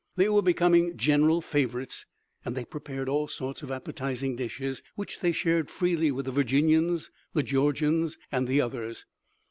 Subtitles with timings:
[0.15, 2.07] They were becoming general favorites,
[2.43, 7.11] and they prepared all sorts of appetizing dishes, which they shared freely with the Virginians,
[7.33, 9.05] the Georgians and the others.